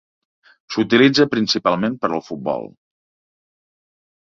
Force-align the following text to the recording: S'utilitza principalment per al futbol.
S'utilitza 0.75 1.27
principalment 1.35 1.99
per 2.07 2.11
al 2.19 2.25
futbol. 2.31 2.67